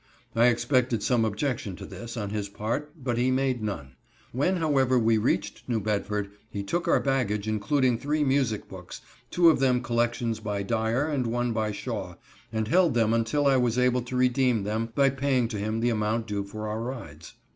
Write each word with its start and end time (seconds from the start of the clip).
I 0.35 0.47
expected 0.47 1.03
some 1.03 1.23
objection 1.23 1.75
to 1.75 1.85
this 1.85 2.17
on 2.17 2.31
his 2.31 2.49
part, 2.49 2.91
but 3.03 3.19
he 3.19 3.29
made 3.29 3.61
none. 3.61 3.97
When, 4.31 4.57
however, 4.57 4.97
we 4.97 5.19
reached 5.19 5.69
New 5.69 5.79
Bedford, 5.79 6.31
he 6.49 6.63
took 6.63 6.87
our 6.87 6.99
baggage, 6.99 7.47
including 7.47 7.99
three 7.99 8.23
music 8.23 8.67
books,—two 8.67 9.47
of 9.47 9.59
them 9.59 9.83
collections 9.83 10.39
by 10.39 10.63
Dyer, 10.63 11.05
and 11.05 11.27
one 11.27 11.53
by 11.53 11.71
Shaw,—and 11.71 12.67
held 12.67 12.95
them 12.95 13.13
until 13.13 13.45
I 13.45 13.57
was 13.57 13.77
able 13.77 14.01
to 14.01 14.15
redeem 14.17 14.63
them 14.63 14.89
by 14.95 15.11
paying 15.11 15.47
to 15.49 15.59
him 15.59 15.81
the 15.81 15.91
amount 15.91 16.25
due 16.25 16.45
for 16.45 16.67
our 16.67 16.81
rides. 16.81 17.35